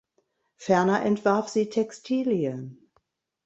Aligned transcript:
Ferner 0.55 1.03
entwarf 1.03 1.47
sie 1.47 1.69
Textilien. 1.69 2.89